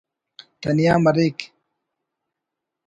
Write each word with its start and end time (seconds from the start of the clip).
تنیا 0.61 0.95
مریک 1.03 1.37